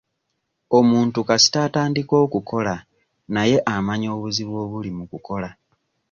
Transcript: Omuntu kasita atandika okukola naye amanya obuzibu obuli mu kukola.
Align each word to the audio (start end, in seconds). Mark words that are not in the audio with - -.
Omuntu 0.77 1.19
kasita 1.27 1.57
atandika 1.67 2.13
okukola 2.25 2.75
naye 3.33 3.57
amanya 3.75 4.09
obuzibu 4.15 4.53
obuli 4.63 4.89
mu 4.97 5.05
kukola. 5.11 5.49